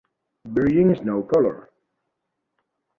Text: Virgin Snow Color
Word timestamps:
Virgin 0.47 0.95
Snow 0.95 1.27
Color 1.29 1.69